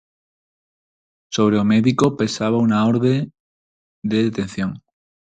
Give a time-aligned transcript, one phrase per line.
[1.35, 3.13] Sobre o médico pesaba unha orde
[4.09, 4.71] de detención.